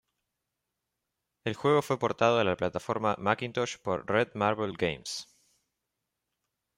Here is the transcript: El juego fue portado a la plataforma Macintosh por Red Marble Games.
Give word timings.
El 1.43 1.53
juego 1.53 1.83
fue 1.83 1.99
portado 1.99 2.39
a 2.39 2.43
la 2.43 2.55
plataforma 2.57 3.15
Macintosh 3.19 3.77
por 3.77 4.07
Red 4.09 4.29
Marble 4.33 4.73
Games. 4.75 5.27